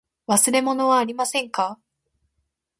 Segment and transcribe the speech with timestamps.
[0.27, 1.79] 忘れ物はありませんか。